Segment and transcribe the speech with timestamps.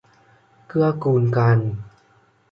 [0.67, 1.59] เกื้อกูลกัน